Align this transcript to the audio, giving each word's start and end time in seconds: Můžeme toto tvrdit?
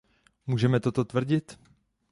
Můžeme 0.47 0.79
toto 0.79 1.03
tvrdit? 1.05 1.57